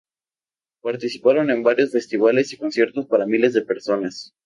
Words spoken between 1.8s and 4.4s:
festivales y conciertos para miles de personas.